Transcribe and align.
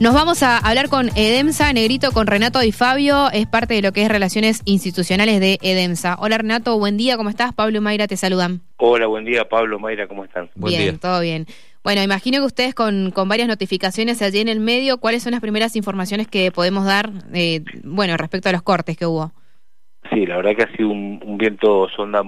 Nos 0.00 0.14
vamos 0.14 0.42
a 0.42 0.56
hablar 0.56 0.88
con 0.88 1.10
Edemsa, 1.14 1.70
Negrito, 1.74 2.12
con 2.12 2.26
Renato 2.26 2.62
y 2.62 2.72
Fabio, 2.72 3.30
es 3.34 3.46
parte 3.46 3.74
de 3.74 3.82
lo 3.82 3.92
que 3.92 4.00
es 4.00 4.08
Relaciones 4.08 4.62
Institucionales 4.64 5.40
de 5.40 5.58
Edemsa. 5.60 6.16
Hola 6.18 6.38
Renato, 6.38 6.78
buen 6.78 6.96
día, 6.96 7.18
¿cómo 7.18 7.28
estás? 7.28 7.52
Pablo 7.52 7.76
y 7.76 7.80
Mayra 7.82 8.06
te 8.08 8.16
saludan. 8.16 8.62
Hola, 8.78 9.08
buen 9.08 9.26
día 9.26 9.46
Pablo, 9.46 9.78
Mayra, 9.78 10.08
¿cómo 10.08 10.24
están? 10.24 10.48
Buen 10.54 10.74
bien, 10.74 10.98
todo 10.98 11.20
bien. 11.20 11.44
Bueno, 11.84 12.02
imagino 12.02 12.38
que 12.38 12.46
ustedes 12.46 12.74
con, 12.74 13.10
con 13.10 13.28
varias 13.28 13.46
notificaciones 13.46 14.22
allí 14.22 14.40
en 14.40 14.48
el 14.48 14.60
medio, 14.60 14.96
¿cuáles 14.96 15.22
son 15.22 15.32
las 15.32 15.42
primeras 15.42 15.76
informaciones 15.76 16.28
que 16.28 16.50
podemos 16.50 16.86
dar, 16.86 17.10
eh, 17.34 17.60
bueno, 17.84 18.16
respecto 18.16 18.48
a 18.48 18.52
los 18.52 18.62
cortes 18.62 18.96
que 18.96 19.04
hubo? 19.04 19.32
Sí, 20.10 20.24
la 20.24 20.36
verdad 20.36 20.56
que 20.56 20.62
ha 20.62 20.76
sido 20.78 20.88
un, 20.88 21.36
viento 21.36 21.90
sonda 21.94 22.22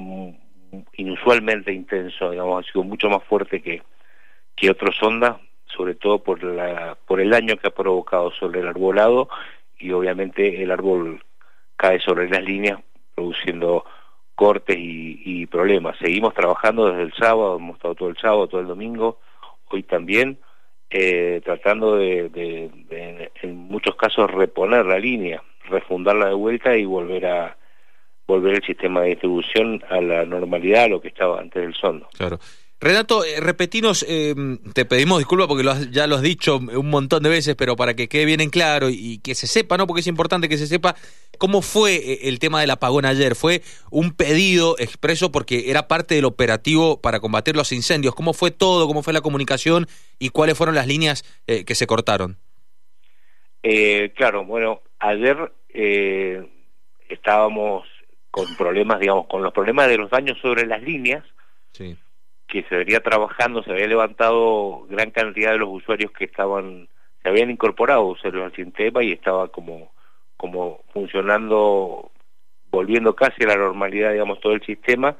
inusualmente 0.99 1.73
intenso, 1.73 2.33
digamos, 2.33 2.67
ha 2.67 2.71
sido 2.71 2.85
mucho 2.85 3.09
más 3.09 3.25
fuerte 3.25 3.63
que, 3.63 3.81
que 4.57 4.69
otros 4.69 4.95
sondas 5.01 5.37
sobre 5.77 5.95
todo 5.95 6.23
por, 6.23 6.43
la, 6.43 6.97
por 7.07 7.21
el 7.21 7.31
daño 7.31 7.57
que 7.57 7.69
ha 7.69 7.75
provocado 7.75 8.31
sobre 8.33 8.61
el 8.61 8.69
arbolado 8.69 9.29
y 9.79 9.93
obviamente 9.93 10.63
el 10.63 10.71
árbol 10.71 11.23
cae 11.77 12.01
sobre 12.01 12.29
las 12.29 12.43
líneas 12.43 12.81
produciendo 13.15 13.85
cortes 14.35 14.77
y, 14.79 15.47
problemas. 15.47 15.97
Seguimos 15.99 16.35
trabajando 16.35 16.89
desde 16.89 17.03
el 17.03 17.13
sábado, 17.13 17.57
hemos 17.57 17.77
estado 17.77 17.95
todo 17.95 18.09
el 18.09 18.17
sábado, 18.17 18.49
todo 18.49 18.61
el 18.61 18.67
domingo, 18.67 19.19
hoy 19.69 19.83
también, 19.83 20.39
eh, 20.89 21.41
tratando 21.45 21.97
de, 21.97 22.71
en 23.43 23.57
muchos 23.57 23.95
casos 23.97 24.31
reponer 24.31 24.87
la 24.87 24.99
línea, 24.99 25.43
refundarla 25.69 26.29
de 26.29 26.35
vuelta 26.35 26.77
y 26.77 26.85
volver 26.85 27.27
a 27.27 27.57
volver 28.27 28.55
el 28.55 28.65
sistema 28.65 29.03
de 29.03 29.11
distribución 29.11 29.83
a 29.91 30.01
la 30.01 30.25
normalidad, 30.25 30.85
a 30.85 30.89
lo 30.89 31.01
que 31.01 31.09
estaba 31.09 31.39
antes 31.39 31.63
del 31.63 31.75
sondo. 31.75 32.09
Claro. 32.17 32.39
Renato, 32.83 33.25
eh, 33.25 33.39
repetinos, 33.39 34.05
eh, 34.09 34.35
te 34.75 34.85
pedimos 34.85 35.19
disculpas 35.19 35.47
porque 35.47 35.63
ya 35.93 36.09
lo 36.09 36.17
has 36.17 36.23
dicho 36.23 36.57
un 36.57 36.91
montón 36.91 37.23
de 37.23 37.29
veces, 37.29 37.55
pero 37.55 37.77
para 37.77 37.95
que 37.95 38.09
quede 38.09 38.25
bien 38.25 38.41
en 38.41 38.51
claro 38.51 38.89
y, 38.91 39.21
que 39.23 39.37
se 39.37 39.47
sepa, 39.47 39.77
¿no? 39.77 39.87
Porque 39.87 40.01
es 40.01 40.09
importante 40.09 40.49
que 40.49 40.59
se 40.59 40.67
sepa 40.67 40.97
cómo 41.39 41.63
fue 41.63 41.95
eh, 41.95 42.19
el 42.23 42.41
tema 42.41 42.61
del 42.61 42.71
apagón 42.71 43.05
ayer. 43.05 43.37
Fue 43.37 43.63
un 43.93 44.11
pedido 44.11 44.75
expreso 44.81 45.31
porque 45.31 45.71
era 45.71 45.87
parte 45.87 46.17
del 46.17 46.25
operativo 46.25 47.01
para 47.01 47.21
combatir 47.21 47.55
los 47.55 47.71
incendios. 47.71 48.17
¿Cómo 48.17 48.33
fue 48.33 48.51
todo? 48.51 48.89
¿Cómo 48.89 49.05
fue 49.05 49.13
la 49.13 49.21
comunicación? 49.21 49.87
¿Y 50.19 50.31
cuáles 50.31 50.59
fueron 50.59 50.75
las 50.75 50.89
líneas 50.89 51.23
que 51.47 51.75
se 51.77 51.87
cortaron? 51.87 52.37
claro, 54.17 54.45
bueno, 54.45 54.83
ayer 54.99 55.53
estábamos 57.09 57.87
con 58.33 58.57
problemas, 58.57 58.99
digamos, 58.99 59.29
con 59.29 59.41
los 59.41 59.53
problemas 59.53 59.87
de 59.87 59.99
los 59.99 60.11
daños 60.11 60.37
sobre 60.43 60.67
las 60.67 60.83
líneas. 60.83 61.23
Sí 61.73 61.97
que 62.53 62.65
se 62.65 62.77
venía 62.77 63.01
trabajando, 63.01 63.63
se 63.63 63.71
había 63.71 63.87
levantado 63.87 64.85
gran 64.91 65.11
cantidad 65.11 65.53
de 65.53 65.59
los 65.59 65.71
usuarios 65.71 66.13
que 66.13 66.27
estaban, 66.27 66.87
se 67.23 67.31
habían 67.31 67.51
incorporado 67.51 68.05
usuarios 68.05 68.45
al 68.45 68.55
sistema 68.55 69.03
y 69.03 69.13
estaba 69.13 69.49
como, 69.49 69.91
como 70.37 70.81
funcionando, 70.93 72.11
volviendo 72.71 73.17
casi 73.17 73.45
a 73.45 73.47
la 73.47 73.57
normalidad, 73.57 74.13
digamos, 74.13 74.39
todo 74.41 74.53
el 74.53 74.61
sistema, 74.67 75.17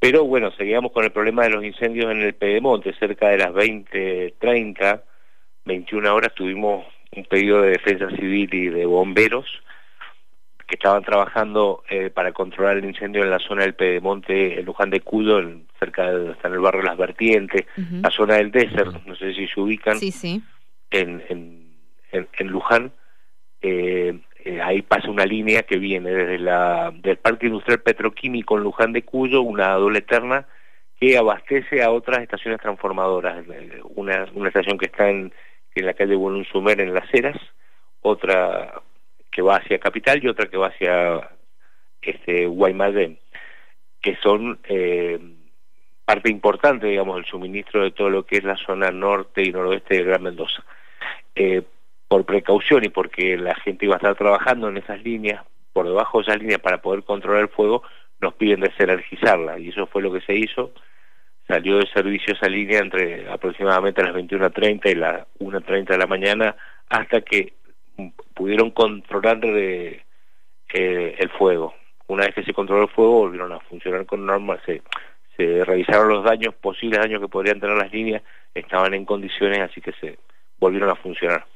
pero 0.00 0.24
bueno, 0.24 0.50
seguíamos 0.50 0.90
con 0.90 1.04
el 1.04 1.12
problema 1.12 1.44
de 1.44 1.50
los 1.50 1.64
incendios 1.64 2.10
en 2.10 2.22
el 2.22 2.34
Pedemonte, 2.34 2.92
cerca 2.98 3.28
de 3.28 3.38
las 3.38 3.54
20, 3.54 4.34
30, 4.40 5.04
21 5.66 6.12
horas 6.12 6.34
tuvimos 6.34 6.86
un 7.16 7.24
pedido 7.26 7.62
de 7.62 7.70
defensa 7.70 8.10
civil 8.16 8.52
y 8.52 8.68
de 8.68 8.84
bomberos 8.84 9.46
que 10.66 10.76
estaban 10.76 11.02
trabajando 11.02 11.82
eh, 11.88 12.10
para 12.10 12.32
controlar 12.32 12.78
el 12.78 12.84
incendio 12.84 13.22
en 13.22 13.30
la 13.30 13.38
zona 13.38 13.62
del 13.62 13.74
Pedemonte, 13.74 14.58
en 14.58 14.64
Luján 14.64 14.90
de 14.90 15.00
Cudo, 15.00 15.38
en, 15.38 15.66
cerca 15.78 16.10
de 16.10 16.32
está 16.32 16.48
en 16.48 16.54
el 16.54 16.60
barrio 16.60 16.82
Las 16.82 16.96
Vertientes, 16.96 17.66
la 17.76 18.10
zona 18.10 18.36
del 18.36 18.50
Desert, 18.50 19.04
no 19.04 19.14
sé 19.16 19.34
si 19.34 19.46
se 19.46 19.60
ubican, 19.60 19.98
sí, 19.98 20.10
sí. 20.10 20.42
En, 20.90 21.22
en, 21.28 21.78
en, 22.12 22.46
Luján. 22.48 22.92
Eh, 23.60 24.18
eh, 24.44 24.60
ahí 24.60 24.82
pasa 24.82 25.10
una 25.10 25.24
línea 25.24 25.62
que 25.62 25.78
viene 25.78 26.10
desde 26.10 26.38
la 26.38 26.92
del 26.94 27.16
Parque 27.16 27.46
Industrial 27.46 27.80
Petroquímico 27.80 28.56
en 28.56 28.64
Luján 28.64 28.92
de 28.92 29.02
Cuyo, 29.02 29.42
una 29.42 29.72
doble 29.74 30.00
eterna, 30.00 30.46
que 31.00 31.16
abastece 31.16 31.82
a 31.82 31.90
otras 31.90 32.20
estaciones 32.20 32.60
transformadoras. 32.60 33.44
Una, 33.96 34.26
una 34.34 34.48
estación 34.48 34.78
que 34.78 34.86
está 34.86 35.08
en, 35.08 35.32
en 35.74 35.86
la 35.86 35.94
calle 35.94 36.16
Sumer 36.50 36.80
en 36.80 36.94
Las 36.94 37.12
Heras, 37.12 37.38
otra 38.02 38.82
que 39.34 39.42
va 39.42 39.56
hacia 39.56 39.80
Capital 39.80 40.22
y 40.22 40.28
otra 40.28 40.46
que 40.46 40.56
va 40.56 40.68
hacia 40.68 41.28
este 42.00 42.46
Guaymallén, 42.46 43.18
que 44.00 44.16
son 44.22 44.60
eh, 44.68 45.18
parte 46.04 46.30
importante, 46.30 46.86
digamos, 46.86 47.16
del 47.16 47.24
suministro 47.24 47.82
de 47.82 47.90
todo 47.90 48.10
lo 48.10 48.24
que 48.24 48.36
es 48.36 48.44
la 48.44 48.56
zona 48.56 48.92
norte 48.92 49.42
y 49.42 49.50
noroeste 49.50 49.96
de 49.96 50.04
Gran 50.04 50.22
Mendoza. 50.22 50.62
Eh, 51.34 51.62
por 52.06 52.24
precaución 52.24 52.84
y 52.84 52.90
porque 52.90 53.36
la 53.36 53.56
gente 53.56 53.86
iba 53.86 53.94
a 53.94 53.98
estar 53.98 54.14
trabajando 54.14 54.68
en 54.68 54.76
esas 54.76 55.02
líneas, 55.02 55.44
por 55.72 55.86
debajo 55.86 56.18
de 56.18 56.22
esas 56.22 56.40
líneas 56.40 56.60
para 56.60 56.80
poder 56.80 57.02
controlar 57.02 57.42
el 57.42 57.48
fuego, 57.48 57.82
nos 58.20 58.34
piden 58.34 58.60
desenergizarla 58.60 59.58
y 59.58 59.70
eso 59.70 59.88
fue 59.88 60.02
lo 60.02 60.12
que 60.12 60.20
se 60.20 60.34
hizo. 60.34 60.70
Salió 61.48 61.78
de 61.78 61.88
servicio 61.88 62.34
esa 62.34 62.48
línea 62.48 62.78
entre 62.78 63.28
aproximadamente 63.28 64.04
las 64.04 64.14
21.30 64.14 64.92
y 64.92 64.94
las 64.94 65.26
1.30 65.40 65.88
de 65.88 65.98
la 65.98 66.06
mañana 66.06 66.56
hasta 66.88 67.22
que 67.22 67.54
pudieron 68.34 68.70
controlar 68.70 69.40
de, 69.40 70.04
eh, 70.72 71.16
el 71.18 71.30
fuego. 71.30 71.74
Una 72.06 72.24
vez 72.26 72.34
que 72.34 72.44
se 72.44 72.52
controló 72.52 72.82
el 72.82 72.90
fuego, 72.90 73.20
volvieron 73.20 73.52
a 73.52 73.60
funcionar 73.60 74.04
con 74.06 74.26
normal, 74.26 74.60
se, 74.66 74.82
se 75.36 75.64
revisaron 75.64 76.08
los 76.08 76.24
daños, 76.24 76.54
posibles 76.54 77.00
daños 77.00 77.20
que 77.20 77.28
podrían 77.28 77.60
tener 77.60 77.76
las 77.76 77.92
líneas, 77.92 78.22
estaban 78.54 78.94
en 78.94 79.04
condiciones, 79.04 79.60
así 79.60 79.80
que 79.80 79.92
se 80.00 80.18
volvieron 80.58 80.90
a 80.90 80.96
funcionar. 80.96 81.46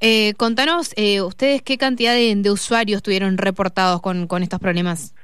eh, 0.00 0.34
contanos, 0.34 0.92
eh, 0.96 1.20
ustedes 1.22 1.62
qué 1.62 1.78
cantidad 1.78 2.14
de, 2.14 2.50
usuarios 2.50 3.02
tuvieron 3.02 3.38
reportados 3.38 4.02
con, 4.02 4.26
con 4.26 4.42
estos 4.42 4.58
problemas. 4.58 5.14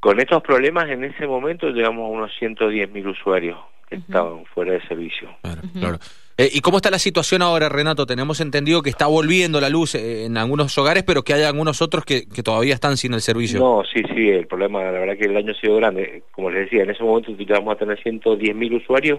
Con 0.00 0.20
estos 0.20 0.42
problemas 0.42 0.88
en 0.88 1.04
ese 1.04 1.26
momento 1.26 1.68
llegamos 1.70 2.04
a 2.04 2.12
unos 2.12 2.30
110.000 2.40 3.10
usuarios 3.10 3.58
que 3.88 3.96
estaban 3.96 4.44
fuera 4.46 4.72
de 4.72 4.86
servicio. 4.86 5.28
Claro, 5.42 5.62
claro. 5.72 5.98
Eh, 6.40 6.48
¿Y 6.52 6.60
cómo 6.60 6.76
está 6.76 6.88
la 6.88 7.00
situación 7.00 7.42
ahora, 7.42 7.68
Renato? 7.68 8.06
Tenemos 8.06 8.40
entendido 8.40 8.80
que 8.80 8.90
está 8.90 9.08
volviendo 9.08 9.60
la 9.60 9.68
luz 9.68 9.96
eh, 9.96 10.24
en 10.24 10.36
algunos 10.36 10.78
hogares, 10.78 11.02
pero 11.02 11.24
que 11.24 11.34
hay 11.34 11.42
algunos 11.42 11.82
otros 11.82 12.04
que, 12.04 12.26
todavía 12.44 12.74
están 12.74 12.96
sin 12.96 13.12
el 13.12 13.20
servicio. 13.20 13.58
No, 13.58 13.82
sí, 13.92 14.00
sí, 14.14 14.28
el 14.28 14.46
problema, 14.46 14.84
la 14.84 15.00
verdad 15.00 15.16
que 15.16 15.24
el 15.24 15.34
daño 15.34 15.50
ha 15.50 15.60
sido 15.60 15.74
grande. 15.74 16.22
Como 16.30 16.48
les 16.50 16.66
decía, 16.66 16.84
en 16.84 16.90
ese 16.90 17.02
momento 17.02 17.32
vamos 17.48 17.74
a 17.74 17.78
tener 17.78 18.00
110.000 18.00 18.76
usuarios 18.76 19.18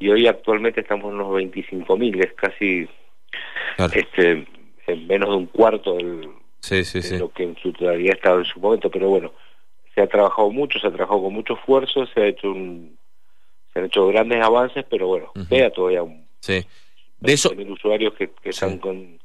y 0.00 0.08
hoy 0.08 0.26
actualmente 0.26 0.80
estamos 0.80 1.12
en 1.12 1.20
unos 1.20 1.28
25.000, 1.28 2.24
es 2.24 2.32
casi 2.32 2.88
este, 3.94 4.44
en 4.88 5.06
menos 5.06 5.28
de 5.28 5.36
un 5.36 5.46
cuarto 5.46 5.94
del, 5.94 6.28
de 6.68 7.18
lo 7.20 7.30
que 7.30 7.44
en 7.44 7.56
su 7.62 7.72
totalidad 7.72 8.16
estaba 8.16 8.38
en 8.38 8.46
su 8.46 8.58
momento, 8.58 8.90
pero 8.90 9.08
bueno, 9.08 9.32
se 9.94 10.00
ha 10.00 10.08
trabajado 10.08 10.50
mucho, 10.50 10.80
se 10.80 10.88
ha 10.88 10.90
trabajado 10.90 11.22
con 11.22 11.34
mucho 11.34 11.54
esfuerzo, 11.54 12.04
se 12.06 12.20
ha 12.20 12.26
hecho 12.26 12.50
un, 12.50 12.98
se 13.72 13.78
han 13.78 13.84
hecho 13.84 14.08
grandes 14.08 14.42
avances, 14.42 14.84
pero 14.90 15.06
bueno, 15.06 15.32
queda 15.48 15.70
todavía 15.70 16.02
un 16.02 16.27
Sí. 16.48 16.66
De 17.20 17.32
eso... 17.34 17.54
mil 17.54 17.70
usuarios 17.70 18.14
que, 18.14 18.30
están 18.44 18.78
con 18.78 19.18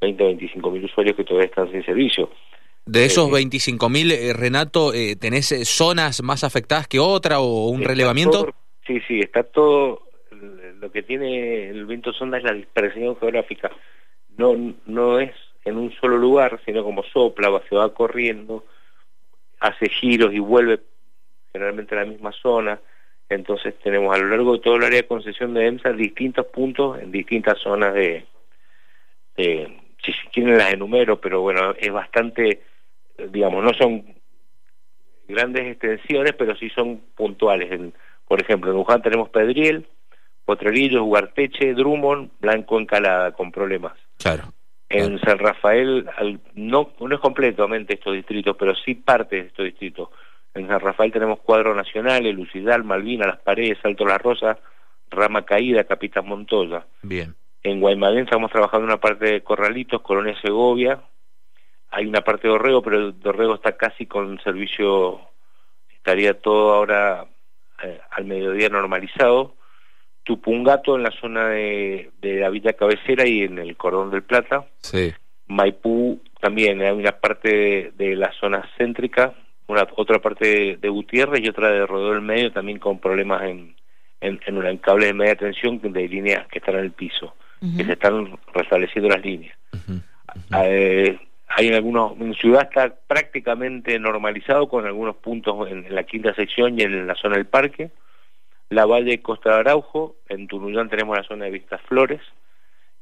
20 0.00 0.24
25 0.24 0.70
mil 0.70 0.84
usuarios 0.84 1.16
que 1.16 1.24
todavía 1.24 1.48
están 1.48 1.70
sin 1.70 1.84
servicio. 1.84 2.30
De 2.86 3.04
esos 3.04 3.30
25 3.30 3.84
eh, 3.84 3.88
mil, 3.90 4.10
eh, 4.10 4.32
Renato, 4.32 4.94
eh, 4.94 5.16
¿tenés 5.16 5.54
zonas 5.68 6.22
más 6.22 6.44
afectadas 6.44 6.88
que 6.88 6.98
otra 6.98 7.40
o 7.40 7.68
un 7.68 7.82
relevamiento? 7.82 8.48
sí, 8.86 9.00
sí, 9.06 9.20
está 9.20 9.42
todo. 9.42 10.08
Lo 10.80 10.90
que 10.90 11.02
tiene 11.02 11.68
el 11.68 11.86
viento 11.86 12.12
sonda 12.12 12.38
es 12.38 12.44
la 12.44 12.54
dispersión 12.54 13.16
geográfica. 13.16 13.70
No, 14.36 14.56
no 14.86 15.20
es 15.20 15.32
en 15.64 15.76
un 15.76 15.92
solo 16.00 16.16
lugar, 16.16 16.60
sino 16.64 16.82
como 16.82 17.04
sopla, 17.04 17.62
se 17.68 17.76
va 17.76 17.94
corriendo, 17.94 18.64
hace 19.60 19.88
giros 19.88 20.34
y 20.34 20.40
vuelve 20.40 20.80
generalmente 21.52 21.94
a 21.94 21.98
la 21.98 22.06
misma 22.06 22.32
zona. 22.32 22.80
Entonces 23.28 23.74
tenemos 23.82 24.14
a 24.14 24.18
lo 24.18 24.28
largo 24.28 24.54
de 24.54 24.58
todo 24.60 24.76
el 24.76 24.84
área 24.84 25.00
de 25.02 25.08
concesión 25.08 25.54
de 25.54 25.66
EMSA 25.66 25.92
distintos 25.92 26.46
puntos 26.46 27.00
en 27.00 27.10
distintas 27.10 27.58
zonas 27.58 27.94
de, 27.94 28.26
si 29.36 30.12
tienen 30.32 30.58
las 30.58 30.72
enumero, 30.72 31.20
pero 31.20 31.40
bueno, 31.40 31.74
es 31.78 31.90
bastante, 31.90 32.62
digamos, 33.30 33.64
no 33.64 33.72
son 33.74 34.04
grandes 35.28 35.72
extensiones, 35.72 36.32
pero 36.36 36.56
sí 36.56 36.68
son 36.70 37.00
puntuales. 37.14 37.92
por 38.26 38.40
ejemplo, 38.40 38.70
en 38.70 38.76
Luján 38.76 39.02
tenemos 39.02 39.28
Pedriel, 39.30 39.86
Potrerillos, 40.44 41.02
Huarteche, 41.02 41.74
Drummond, 41.74 42.30
Blanco 42.40 42.78
Encalada, 42.78 43.32
con 43.32 43.52
problemas. 43.52 43.94
Claro. 44.18 44.44
En 44.88 45.18
San 45.20 45.38
Rafael, 45.38 46.06
no, 46.54 46.92
no 47.00 47.14
es 47.14 47.20
completamente 47.20 47.94
estos 47.94 48.12
distritos, 48.12 48.56
pero 48.58 48.74
sí 48.74 48.94
parte 48.94 49.36
de 49.36 49.48
estos 49.48 49.64
distritos. 49.64 50.10
En 50.54 50.68
San 50.68 50.80
Rafael 50.80 51.12
tenemos 51.12 51.40
cuadro 51.40 51.74
nacionales, 51.74 52.34
Lucidal, 52.34 52.84
Malvina, 52.84 53.26
Las 53.26 53.40
Paredes, 53.40 53.78
Salto 53.82 54.04
La 54.04 54.18
Rosa, 54.18 54.58
Rama 55.10 55.44
Caída, 55.44 55.84
Capitán 55.84 56.26
Montoya. 56.26 56.86
Bien. 57.02 57.34
En 57.62 57.80
Guaymallén 57.80 58.24
estamos 58.24 58.50
trabajando 58.50 58.84
en 58.84 58.92
una 58.92 59.00
parte 59.00 59.26
de 59.26 59.42
Corralitos, 59.42 60.02
Colonia 60.02 60.38
Segovia. 60.42 61.00
Hay 61.90 62.06
una 62.06 62.22
parte 62.22 62.48
de 62.48 62.54
Orrego, 62.54 62.82
pero 62.82 62.98
el 62.98 63.14
Orrego 63.24 63.54
está 63.54 63.76
casi 63.76 64.06
con 64.06 64.40
servicio, 64.42 65.20
estaría 65.94 66.34
todo 66.40 66.74
ahora 66.74 67.26
eh, 67.82 68.00
al 68.10 68.24
mediodía 68.24 68.68
normalizado. 68.68 69.54
Tupungato 70.24 70.96
en 70.96 71.02
la 71.02 71.10
zona 71.12 71.48
de, 71.48 72.10
de 72.20 72.40
la 72.40 72.48
Villa 72.50 72.74
Cabecera 72.74 73.26
y 73.26 73.42
en 73.42 73.58
el 73.58 73.76
Cordón 73.76 74.10
del 74.10 74.22
Plata. 74.22 74.66
Sí. 74.78 75.12
Maipú 75.46 76.20
también, 76.40 76.80
hay 76.82 76.90
una 76.90 77.12
parte 77.12 77.92
de, 77.94 78.16
la 78.16 78.32
zona 78.32 78.68
céntrica, 78.76 79.34
una 79.72 79.88
otra 79.96 80.20
parte 80.20 80.76
de, 80.76 80.88
Gutiérrez 80.88 81.40
y 81.42 81.48
otra 81.48 81.70
de 81.70 81.86
Rodó 81.86 82.12
del 82.12 82.22
Medio 82.22 82.52
también 82.52 82.78
con 82.78 82.98
problemas 82.98 83.42
en, 83.42 83.74
en, 84.20 84.40
en, 84.46 84.78
cables 84.78 85.08
de 85.08 85.14
media 85.14 85.36
tensión 85.36 85.80
de 85.80 86.08
líneas 86.08 86.46
que 86.48 86.58
están 86.58 86.76
en 86.76 86.82
el 86.82 86.92
piso, 86.92 87.34
que 87.76 87.84
se 87.84 87.92
están 87.92 88.38
restableciendo 88.54 89.08
las 89.08 89.24
líneas. 89.24 89.56
Eh, 90.54 91.18
hay 91.48 91.68
en 91.68 91.74
algunos, 91.74 92.18
en 92.18 92.34
Ciudad 92.34 92.62
está 92.62 92.94
prácticamente 93.06 93.98
normalizado 93.98 94.68
con 94.68 94.86
algunos 94.86 95.16
puntos 95.16 95.70
en, 95.70 95.94
la 95.94 96.04
quinta 96.04 96.34
sección 96.34 96.78
y 96.78 96.82
en 96.82 97.06
la 97.06 97.14
zona 97.14 97.36
del 97.36 97.46
parque. 97.46 97.90
La 98.70 98.86
Valle 98.86 99.20
Costa 99.20 99.50
de 99.50 99.56
Araujo, 99.60 100.16
en 100.28 100.46
Tunuyán 100.46 100.88
tenemos 100.88 101.16
la 101.16 101.24
zona 101.24 101.44
de 101.44 101.50
Vistas 101.50 101.80
Flores, 101.82 102.20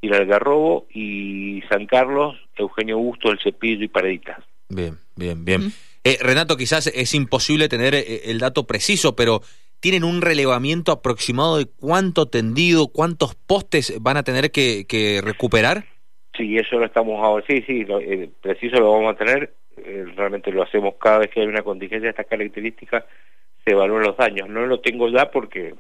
y 0.00 0.08
el 0.08 0.14
Algarrobo, 0.14 0.87
y 0.93 1.62
San 1.69 1.87
Carlos, 1.87 2.37
Eugenio 2.56 2.99
Busto, 2.99 3.31
El 3.31 3.38
Cepillo 3.38 3.84
y 3.84 3.88
Pareditas. 3.88 4.38
Bien, 4.69 4.96
bien, 5.14 5.44
bien. 5.44 5.73
Eh, 6.05 6.17
Renato, 6.20 6.56
quizás 6.56 6.87
es 6.87 7.14
imposible 7.14 7.69
tener 7.69 7.94
eh, 7.94 8.23
el 8.26 8.38
dato 8.38 8.67
preciso, 8.67 9.14
pero 9.14 9.41
¿tienen 9.81 10.05
un 10.05 10.23
relevamiento 10.23 10.93
aproximado 10.93 11.58
de 11.58 11.67
cuánto 11.67 12.26
tendido, 12.26 12.88
cuántos 12.88 13.35
postes 13.35 13.94
van 14.00 14.17
a 14.17 14.23
tener 14.23 14.50
que 14.50 15.20
recuperar? 15.23 15.85
Sí, 16.37 16.56
eso 16.56 16.79
lo 16.79 16.87
estamos 16.87 17.23
ahora, 17.23 17.44
sí, 17.47 17.62
sí, 17.67 17.85
eh, 17.88 18.31
preciso 18.41 18.76
lo 18.79 18.93
vamos 18.93 19.14
a 19.14 19.19
tener, 19.19 19.52
eh, 19.76 20.05
realmente 20.17 20.52
lo 20.52 20.62
hacemos 20.62 20.94
cada 20.99 21.19
vez 21.19 21.31
que 21.31 21.41
hay 21.41 21.47
una 21.47 21.62
contingencia 21.62 22.06
de 22.06 22.11
estas 22.11 22.26
características, 22.26 23.05
se 23.64 23.73
evalúan 23.73 24.05
los 24.05 24.17
daños. 24.17 24.49
No 24.49 24.64
lo 24.67 24.81
tengo 24.81 25.08
ya 25.08 25.31
porque... 25.31 25.75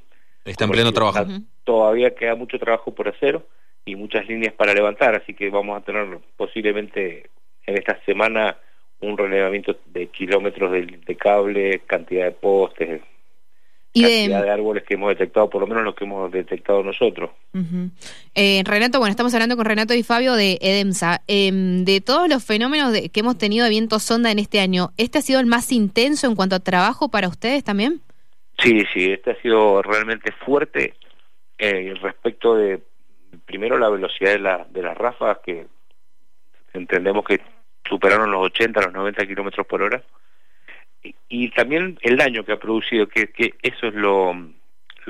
Está 0.44 0.64
en 0.64 0.70
pleno 0.70 0.92
trabajo. 0.92 1.24
Todavía 1.64 2.14
queda 2.14 2.34
mucho 2.34 2.58
trabajo 2.58 2.94
por 2.94 3.08
hacer 3.08 3.40
y 3.84 3.94
muchas 3.96 4.26
líneas 4.28 4.52
para 4.54 4.74
levantar, 4.74 5.14
así 5.14 5.34
que 5.34 5.48
vamos 5.50 5.80
a 5.80 5.84
tener 5.84 6.18
posiblemente 6.36 7.30
en 7.66 7.78
esta 7.78 7.98
semana 8.04 8.58
un 9.00 9.16
relevamiento 9.16 9.76
de 9.86 10.06
kilómetros 10.08 10.72
de, 10.72 10.98
de 11.06 11.16
cable, 11.16 11.80
cantidad 11.86 12.24
de 12.24 12.32
postes, 12.32 13.00
y 13.92 14.28
de... 14.28 14.34
árboles 14.34 14.84
que 14.84 14.94
hemos 14.94 15.08
detectado, 15.08 15.50
por 15.50 15.60
lo 15.60 15.66
menos 15.66 15.82
los 15.82 15.94
que 15.94 16.04
hemos 16.04 16.30
detectado 16.30 16.82
nosotros. 16.82 17.30
eh, 18.34 18.62
Renato, 18.64 18.98
bueno, 18.98 19.10
estamos 19.10 19.34
hablando 19.34 19.56
con 19.56 19.64
Renato 19.64 19.94
y 19.94 20.04
Fabio 20.04 20.34
de 20.34 20.58
EDEMSA. 20.60 21.22
Em, 21.26 21.84
de 21.84 22.00
todos 22.00 22.28
los 22.28 22.44
fenómenos 22.44 22.92
que 23.12 23.20
hemos 23.20 23.36
tenido 23.36 23.64
de 23.64 23.70
viento 23.70 23.98
sonda 23.98 24.30
en 24.30 24.38
este 24.38 24.60
año, 24.60 24.90
¿este 24.96 25.18
ha 25.18 25.22
sido 25.22 25.40
el 25.40 25.46
más 25.46 25.72
intenso 25.72 26.28
en 26.28 26.36
cuanto 26.36 26.54
a 26.54 26.60
trabajo 26.60 27.08
para 27.08 27.28
ustedes 27.28 27.64
también? 27.64 28.00
Sí, 28.62 28.84
sí, 28.92 29.10
este 29.10 29.32
ha 29.32 29.42
sido 29.42 29.82
realmente 29.82 30.30
fuerte 30.44 30.94
eh, 31.58 31.94
respecto 32.00 32.54
de, 32.54 32.80
primero, 33.44 33.76
la 33.76 33.88
velocidad 33.88 34.32
de, 34.32 34.38
la, 34.38 34.66
de 34.70 34.82
las 34.82 34.96
ráfagas, 34.96 35.38
que 35.44 35.66
entendemos 36.74 37.24
que 37.24 37.40
superaron 37.90 38.30
los 38.30 38.46
80, 38.46 38.80
los 38.80 38.92
90 38.94 39.26
kilómetros 39.26 39.66
por 39.66 39.82
hora 39.82 40.02
y, 41.28 41.50
también 41.50 41.98
el 42.02 42.16
daño 42.16 42.44
que 42.44 42.52
ha 42.52 42.58
producido, 42.58 43.08
que, 43.08 43.28
que 43.28 43.54
eso 43.62 43.86
es 43.86 43.94
lo, 43.94 44.34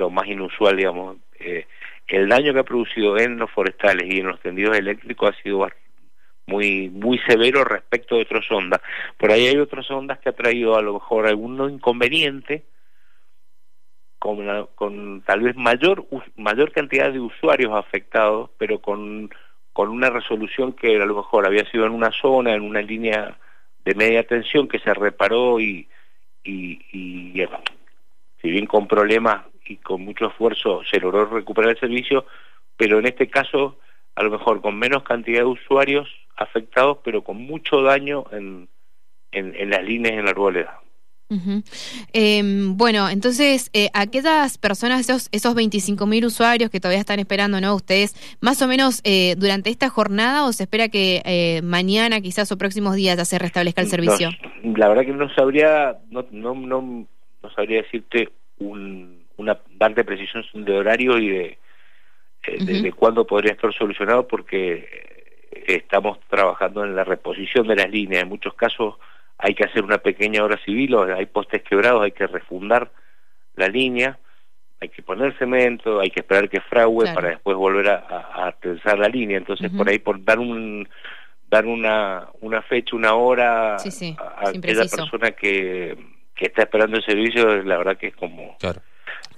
más 0.09 0.27
inusual, 0.27 0.77
digamos. 0.77 1.17
Eh, 1.39 1.67
el 2.07 2.29
daño 2.29 2.53
que 2.53 2.59
ha 2.59 2.63
producido 2.63 3.17
en 3.17 3.37
los 3.37 3.51
forestales 3.51 4.11
y 4.11 4.19
en 4.19 4.27
los 4.27 4.39
tendidos 4.41 4.77
eléctricos 4.77 5.33
ha 5.33 5.41
sido 5.41 5.67
muy 6.47 6.89
muy 6.89 7.19
severo 7.19 7.63
respecto 7.63 8.15
de 8.15 8.23
otras 8.23 8.49
ondas. 8.51 8.81
Por 9.17 9.31
ahí 9.31 9.47
hay 9.47 9.57
otras 9.57 9.89
ondas 9.91 10.19
que 10.19 10.29
ha 10.29 10.33
traído 10.33 10.75
a 10.75 10.81
lo 10.81 10.93
mejor 10.93 11.27
algún 11.27 11.69
inconveniente 11.69 12.63
con, 14.19 14.67
con 14.75 15.21
tal 15.21 15.41
vez 15.41 15.55
mayor 15.55 16.05
mayor 16.35 16.71
cantidad 16.71 17.11
de 17.11 17.19
usuarios 17.19 17.73
afectados, 17.73 18.49
pero 18.57 18.79
con, 18.79 19.29
con 19.73 19.89
una 19.89 20.09
resolución 20.09 20.73
que 20.73 21.01
a 21.01 21.05
lo 21.05 21.15
mejor 21.15 21.45
había 21.45 21.69
sido 21.69 21.85
en 21.85 21.93
una 21.93 22.11
zona, 22.11 22.53
en 22.53 22.61
una 22.61 22.81
línea 22.81 23.37
de 23.85 23.95
media 23.95 24.25
tensión 24.25 24.67
que 24.67 24.79
se 24.79 24.93
reparó 24.93 25.59
y, 25.59 25.87
y, 26.43 26.79
y, 26.91 27.45
si 28.41 28.49
bien 28.49 28.65
con 28.65 28.87
problemas 28.87 29.45
y 29.65 29.77
con 29.77 30.01
mucho 30.01 30.27
esfuerzo 30.27 30.81
se 30.89 30.99
logró 30.99 31.25
recuperar 31.25 31.71
el 31.71 31.79
servicio, 31.79 32.25
pero 32.75 32.99
en 32.99 33.07
este 33.07 33.29
caso 33.29 33.77
a 34.15 34.23
lo 34.23 34.31
mejor 34.31 34.61
con 34.61 34.77
menos 34.77 35.03
cantidad 35.03 35.39
de 35.39 35.45
usuarios 35.45 36.09
afectados, 36.35 36.99
pero 37.03 37.23
con 37.23 37.37
mucho 37.37 37.81
daño 37.81 38.25
en, 38.31 38.67
en, 39.31 39.55
en 39.55 39.69
las 39.69 39.83
líneas 39.83 40.15
en 40.15 40.25
la 40.25 40.31
arboleda. 40.31 40.81
Em, 42.13 42.75
bueno, 42.75 43.09
entonces, 43.09 43.69
eh, 43.73 43.89
aquellas 43.93 44.57
personas, 44.57 44.99
esos, 45.01 45.29
esos 45.31 45.55
25 45.55 46.05
mil 46.05 46.25
usuarios 46.25 46.69
que 46.69 46.79
todavía 46.79 46.99
están 46.99 47.19
esperando, 47.19 47.61
¿no? 47.61 47.75
Ustedes, 47.75 48.15
más 48.41 48.61
o 48.61 48.67
menos 48.67 49.01
eh, 49.03 49.35
durante 49.37 49.69
esta 49.69 49.89
jornada 49.89 50.45
o 50.45 50.51
se 50.51 50.63
espera 50.63 50.89
que 50.89 51.21
eh, 51.25 51.61
mañana, 51.63 52.21
quizás 52.21 52.51
o 52.51 52.57
próximos 52.57 52.95
días, 52.95 53.17
ya 53.17 53.25
se 53.25 53.39
restablezca 53.39 53.81
el 53.81 53.87
servicio? 53.87 54.29
la 54.63 54.89
verdad 54.89 55.05
que 55.05 55.13
no 55.13 55.33
sabría, 55.33 55.97
no, 56.09 56.25
no, 56.31 56.53
no, 56.53 57.07
sabría 57.55 57.81
decirte 57.81 58.29
un, 58.59 59.23
una 59.37 59.57
darte 59.77 60.03
precisión 60.03 60.43
de 60.53 60.73
horario 60.73 61.17
y 61.17 61.29
de, 61.29 61.57
eh, 62.47 62.81
de 62.81 62.91
cuándo 62.93 63.25
podría 63.25 63.53
estar 63.53 63.73
solucionado 63.73 64.27
porque 64.27 64.87
estamos 65.65 66.19
trabajando 66.29 66.83
en 66.83 66.95
la 66.95 67.03
reposición 67.03 67.67
de 67.67 67.75
las 67.75 67.89
líneas. 67.89 68.23
En 68.23 68.29
muchos 68.29 68.53
casos 68.53 68.95
hay 69.41 69.55
que 69.55 69.65
hacer 69.65 69.83
una 69.83 69.97
pequeña 69.97 70.43
obra 70.43 70.57
civil, 70.63 70.93
o 70.95 71.03
hay 71.03 71.25
postes 71.25 71.63
quebrados, 71.63 72.03
hay 72.03 72.11
que 72.11 72.27
refundar 72.27 72.91
la 73.55 73.67
línea, 73.67 74.17
hay 74.79 74.89
que 74.89 75.01
poner 75.01 75.37
cemento, 75.37 75.99
hay 75.99 76.09
que 76.09 76.21
esperar 76.21 76.47
que 76.49 76.61
frague 76.61 77.13
para 77.13 77.29
después 77.29 77.57
volver 77.57 77.89
a, 77.89 78.47
a, 78.47 78.51
tensar 78.53 78.99
la 78.99 79.07
línea. 79.07 79.37
Entonces, 79.37 79.71
por 79.75 79.89
ahí, 79.89 79.99
por 79.99 80.23
dar 80.23 80.39
un 80.39 80.87
dar 81.49 81.65
una, 81.65 82.29
una 82.39 82.61
fecha, 82.61 82.95
una 82.95 83.13
hora 83.13 83.75
a, 83.75 84.49
aquella 84.49 84.85
persona 84.85 85.31
que, 85.31 85.97
que 86.33 86.45
está 86.45 86.63
esperando 86.63 86.97
el 86.97 87.03
servicio, 87.03 87.61
la 87.63 87.77
verdad 87.77 87.97
que 87.97 88.07
es 88.07 88.15
como 88.15 88.57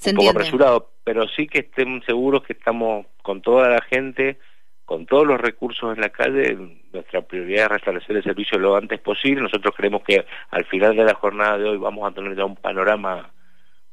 un 0.06 0.16
poco 0.16 0.30
apresurado. 0.30 0.92
Pero 1.04 1.28
sí 1.30 1.48
que 1.48 1.60
estén 1.60 2.04
seguros 2.06 2.44
que 2.44 2.54
estamos 2.54 3.08
con 3.24 3.42
toda 3.42 3.68
la 3.70 3.82
gente 3.82 4.38
con 4.86 5.06
todos 5.06 5.26
los 5.26 5.40
recursos 5.40 5.96
en 5.96 6.02
la 6.02 6.10
calle, 6.10 6.58
nuestra 6.92 7.22
prioridad 7.22 7.66
es 7.66 7.72
restablecer 7.72 8.18
el 8.18 8.24
servicio 8.24 8.60
lo 8.60 8.76
antes 8.76 9.00
posible. 9.00 9.42
Nosotros 9.42 9.74
creemos 9.76 10.04
que 10.04 10.26
al 10.52 10.66
final 10.66 10.96
de 10.96 11.06
la 11.06 11.14
jornada 11.14 11.58
de 11.58 11.70
hoy 11.70 11.78
vamos 11.78 12.10
a 12.10 12.14
tener 12.14 12.36
ya 12.36 12.46
un 12.46 12.56
panorama 12.56 13.32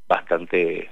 bastante 0.09 0.91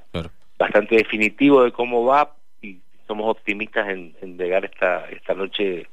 bastante 0.56 0.96
definitivo 0.96 1.64
de 1.64 1.72
cómo 1.72 2.04
va 2.04 2.36
y 2.62 2.78
somos 3.06 3.28
optimistas 3.28 3.88
en, 3.88 4.14
llegar 4.38 4.64
esta 4.64 5.08
esta 5.10 5.34
noche 5.34 5.88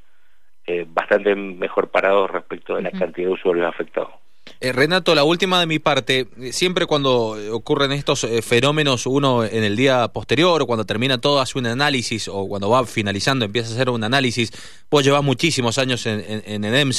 eh, 0.67 0.85
bastante 0.87 1.35
mejor 1.35 1.89
parados 1.89 2.29
respecto 2.29 2.75
de 2.75 2.83
la 2.83 2.91
cantidad 2.91 3.27
de 3.27 3.33
usuarios 3.33 3.67
afectados. 3.67 4.24
Eh, 4.65 4.71
Renato, 4.71 5.13
la 5.13 5.23
última 5.23 5.59
de 5.59 5.67
mi 5.67 5.77
parte. 5.77 6.27
Siempre 6.51 6.87
cuando 6.87 7.37
ocurren 7.51 7.91
estos 7.91 8.23
eh, 8.23 8.41
fenómenos, 8.41 9.05
uno 9.05 9.43
en 9.43 9.63
el 9.63 9.75
día 9.75 10.07
posterior 10.07 10.65
cuando 10.65 10.85
termina 10.85 11.19
todo 11.19 11.39
hace 11.39 11.59
un 11.59 11.67
análisis 11.67 12.27
o 12.27 12.47
cuando 12.47 12.67
va 12.67 12.83
finalizando 12.87 13.45
empieza 13.45 13.69
a 13.69 13.73
hacer 13.73 13.91
un 13.91 14.03
análisis. 14.03 14.51
Vos 14.89 15.03
llevas 15.03 15.23
muchísimos 15.23 15.77
años 15.77 16.07
en, 16.07 16.23
en. 16.47 16.91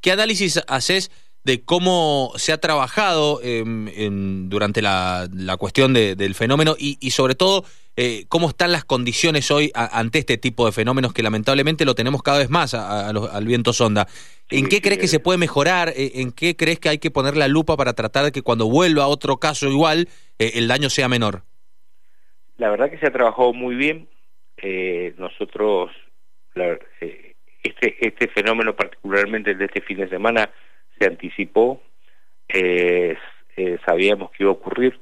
¿Qué 0.00 0.10
análisis 0.10 0.60
haces 0.66 1.12
de 1.44 1.62
cómo 1.62 2.32
se 2.34 2.52
ha 2.52 2.58
trabajado 2.58 3.40
em, 3.40 4.48
durante 4.48 4.82
la, 4.82 5.28
cuestión 5.60 5.94
del 5.94 6.34
fenómeno 6.34 6.74
y, 6.76 6.98
y 7.00 7.12
sobre 7.12 7.36
todo 7.36 7.64
eh, 7.98 8.26
cómo 8.28 8.50
están 8.50 8.72
las 8.72 8.84
condiciones 8.84 9.50
hoy 9.50 9.72
ante 9.74 10.18
este 10.18 10.36
tipo 10.36 10.66
de 10.66 10.72
fenómenos 10.72 11.14
que 11.14 11.22
lamentablemente 11.22 11.86
lo 11.86 11.94
tenemos 11.94 12.22
cada 12.22 12.38
vez 12.38 12.50
más 12.50 12.74
al 12.74 13.46
viento 13.46 13.72
sonda. 13.72 14.06
¿En 14.50 14.68
qué 14.68 14.80
crees 14.80 14.98
que 14.98 15.08
se 15.08 15.18
puede 15.18 15.38
mejorar? 15.38 15.88
Eh, 15.88 16.12
¿En 16.16 16.30
qué 16.30 16.56
crees 16.56 16.78
que 16.78 16.88
hay 16.88 16.98
que 16.98 17.10
poner 17.10 17.36
la 17.36 17.48
lupa 17.48 17.76
para 17.76 17.94
tratar 17.94 18.24
de 18.24 18.32
que 18.32 18.42
cuando 18.42 18.68
vuelva 18.68 19.08
otro 19.08 19.38
caso 19.38 19.68
igual, 19.68 20.08
eh, 20.38 20.52
el 20.54 20.68
daño 20.68 20.88
sea 20.88 21.08
menor? 21.08 21.42
La 22.56 22.70
verdad 22.70 22.90
que 22.90 22.98
se 22.98 23.06
ha 23.06 23.12
trabajado 23.12 23.52
muy 23.52 23.74
bien. 23.74 24.08
nosotros, 25.18 25.90
este, 27.62 28.06
este 28.06 28.28
fenómeno, 28.28 28.74
particularmente 28.74 29.50
el 29.50 29.58
de 29.58 29.66
este 29.66 29.80
fin 29.80 29.98
de 29.98 30.08
semana, 30.08 30.48
se 30.98 31.06
anticipó. 31.06 31.82
sabíamos 33.84 34.30
que 34.30 34.44
iba 34.44 34.50
a 34.50 34.54
ocurrir. 34.54 34.98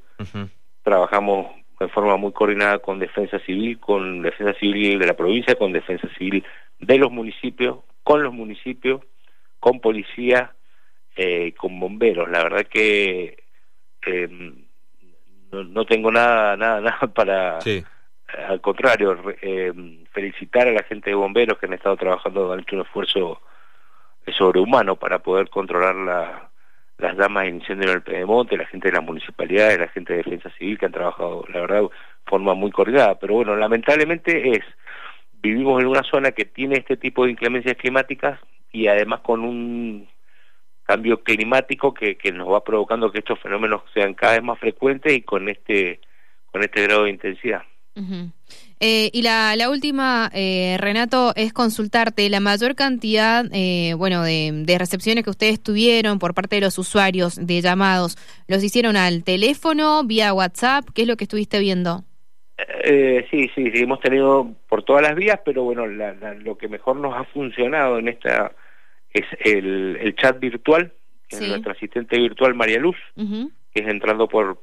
Trabajamos 0.83 1.55
de 1.81 1.89
forma 1.89 2.17
muy 2.17 2.33
coordinada 2.33 2.79
con 2.79 2.99
Defensa 2.99 3.39
Civil, 3.41 3.79
con 3.79 4.23
Defensa 4.23 4.59
Civil 4.59 4.99
de 4.99 5.07
la 5.07 5.15
provincia, 5.15 5.55
con 5.55 5.73
Defensa 5.73 6.09
Civil 6.19 6.45
de 6.79 6.99
los 6.99 7.11
municipios, 7.11 7.79
con 8.03 8.23
los 8.23 8.33
municipios, 8.33 9.01
con 9.65 9.81
policía, 9.81 10.53
eh, 11.17 11.55
con 11.57 11.81
bomberos. 11.81 12.29
La 12.29 12.43
verdad 12.43 12.67
que 12.67 13.45
eh, 14.05 14.53
no, 15.51 15.87
tengo 15.87 16.13
nada, 16.13 16.55
nada, 16.55 16.81
nada 16.83 17.07
para... 17.15 17.59
Al 18.47 18.61
contrario, 18.61 19.17
eh, 19.41 19.73
felicitar 20.13 20.69
a 20.69 20.73
la 20.73 20.83
gente 20.83 21.09
de 21.09 21.17
bomberos 21.17 21.59
que 21.59 21.65
han 21.65 21.73
estado 21.73 21.97
trabajando, 21.97 22.53
han 22.53 22.61
hecho 22.61 22.77
un 22.77 22.83
esfuerzo 22.83 23.41
sobrehumano 24.37 24.97
para 24.97 25.21
poder 25.21 25.49
controlar 25.49 25.95
la, 25.95 26.51
las 26.99 27.17
damas 27.17 27.45
de 27.45 27.51
incendio 27.51 27.89
en 27.89 27.97
el 27.97 28.03
Pedemonte, 28.03 28.59
la 28.59 28.67
gente 28.67 28.89
de 28.89 28.97
las 28.97 29.05
municipalidades, 29.05 29.79
la 29.79 29.89
gente 29.89 30.13
de 30.13 30.25
defensa 30.25 30.51
civil 30.59 30.79
que 30.79 30.87
han 30.87 30.93
trabajado, 30.93 31.45
la 31.49 31.61
verdad, 31.61 31.85
forma 32.27 32.53
muy 32.53 32.71
coordinada. 32.71 33.19
Pero 33.19 33.35
bueno, 33.35 33.57
lamentablemente 33.57 34.57
es, 34.59 34.65
vivimos 35.41 35.81
en 35.81 35.89
una 35.89 36.03
zona 36.03 36.33
que 36.33 36.45
tiene 36.45 36.77
este 36.77 36.99
tipo 36.99 37.25
de 37.25 37.31
inclemencias 37.31 37.77
climáticas 37.77 38.39
y 38.75 38.89
además 38.89 39.21
con 39.21 39.41
un 39.41 40.09
cambio 40.83 41.23
climático 41.23 41.95
que, 41.95 42.17
que 42.17 42.33
nos 42.33 42.53
va 42.53 42.63
provocando 42.63 43.11
que 43.11 43.21
estos 43.21 43.39
fenómenos 43.41 43.83
sean 43.95 44.15
cada 44.15 44.35
vez 44.35 44.43
más 44.43 44.59
frecuentes 44.59 45.13
y 45.13 45.23
con 45.23 45.49
este 45.49 46.01
con 46.51 46.63
este 46.63 46.83
grado 46.83 47.05
de 47.05 47.11
intensidad. 47.11 47.63
eh, 48.81 49.11
y 49.13 49.23
la, 49.23 49.57
la 49.57 49.71
última, 49.71 50.31
eh, 50.33 50.77
Renato, 50.79 51.33
es 51.37 51.53
consultarte 51.53 52.29
la 52.29 52.41
mayor 52.41 52.75
cantidad, 52.75 53.45
eh, 53.53 53.95
bueno, 53.97 54.23
de, 54.23 54.51
de, 54.65 54.79
recepciones 54.79 55.25
que 55.25 55.31
ustedes 55.31 55.63
tuvieron 55.63 56.19
por 56.19 56.35
parte 56.35 56.57
de 56.57 56.63
los 56.63 56.79
usuarios 56.79 57.45
de 57.45 57.61
llamados. 57.61 58.17
¿Los 58.47 58.63
hicieron 58.63 58.97
al 58.97 59.25
teléfono, 59.25 60.05
vía 60.05 60.33
WhatsApp? 60.33 60.85
¿Qué 60.95 61.03
es 61.03 61.09
lo 61.09 61.17
que 61.17 61.25
estuviste 61.25 61.59
viendo? 61.61 62.05
Eh, 62.85 63.27
sí, 63.31 63.51
sí, 63.55 63.71
sí, 63.73 63.83
hemos 63.83 64.01
tenido 64.01 64.49
por 64.69 64.85
todas 64.85 65.03
las 65.03 65.17
vías, 65.17 65.41
pero 65.45 65.65
bueno, 65.65 65.87
la, 65.87 66.15
la, 66.15 66.35
lo 66.35 66.57
que 66.57 66.69
mejor 66.69 66.97
nos 66.97 67.15
ha 67.15 67.25
funcionado 67.25 67.99
en 67.99 68.09
esta 68.09 68.53
es 69.15 69.25
el, 69.41 69.97
el 70.01 70.15
chat 70.17 70.39
virtual, 70.39 70.93
que 71.29 71.37
sí. 71.37 71.45
es 71.45 71.51
nuestra 71.51 71.73
asistente 71.73 72.19
virtual 72.19 72.55
María 72.55 72.79
Luz, 72.79 72.97
uh 73.17 73.23
-huh. 73.23 73.51
que 73.73 73.83
es 73.83 73.89
entrando 73.89 74.29
por 74.29 74.61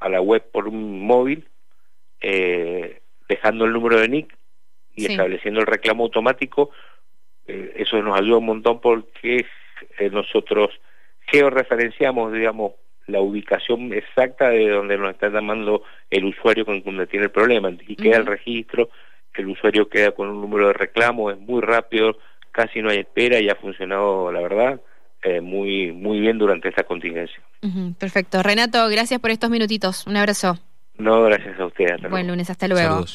a 0.00 0.08
la 0.08 0.20
web 0.20 0.42
por 0.52 0.68
un 0.68 1.06
móvil, 1.06 1.48
eh, 2.20 3.00
dejando 3.28 3.64
el 3.64 3.72
número 3.72 4.00
de 4.00 4.08
NIC 4.08 4.36
y 4.94 5.02
sí. 5.02 5.12
estableciendo 5.12 5.60
el 5.60 5.66
reclamo 5.66 6.04
automático. 6.04 6.70
Eh, 7.46 7.74
eso 7.76 8.02
nos 8.02 8.18
ayuda 8.18 8.38
un 8.38 8.46
montón 8.46 8.80
porque 8.80 9.46
eh, 9.98 10.10
nosotros 10.10 10.70
georreferenciamos, 11.30 12.32
digamos, 12.32 12.72
la 13.06 13.20
ubicación 13.20 13.92
exacta 13.92 14.50
de 14.50 14.68
donde 14.68 14.98
nos 14.98 15.10
está 15.10 15.28
llamando 15.28 15.84
el 16.10 16.24
usuario 16.24 16.64
con 16.64 16.82
donde 16.82 17.06
tiene 17.06 17.26
el 17.26 17.30
problema 17.30 17.70
y 17.86 17.96
queda 17.96 18.10
uh 18.10 18.12
-huh. 18.14 18.20
el 18.20 18.26
registro, 18.26 18.90
el 19.34 19.48
usuario 19.48 19.88
queda 19.88 20.12
con 20.12 20.28
un 20.28 20.40
número 20.40 20.66
de 20.68 20.72
reclamo, 20.74 21.30
es 21.30 21.38
muy 21.38 21.60
rápido, 21.60 22.18
casi 22.52 22.80
no 22.80 22.90
hay 22.90 22.98
espera 22.98 23.40
y 23.40 23.48
ha 23.48 23.56
funcionado, 23.56 24.30
la 24.30 24.40
verdad, 24.40 24.80
eh, 25.22 25.40
muy, 25.40 25.92
muy 25.92 26.20
bien 26.20 26.38
durante 26.38 26.68
esta 26.68 26.84
contingencia. 26.84 27.40
Uh 27.62 27.66
-huh, 27.66 27.94
perfecto. 27.96 28.42
Renato, 28.42 28.88
gracias 28.88 29.20
por 29.20 29.30
estos 29.30 29.50
minutitos. 29.50 30.06
Un 30.06 30.16
abrazo. 30.16 30.58
No, 30.98 31.22
gracias 31.22 31.58
a 31.58 31.66
usted. 31.66 31.86
Buen 32.10 32.28
lunes, 32.28 32.50
hasta 32.50 32.68
luego. 32.68 32.90
Saludos. 32.90 33.10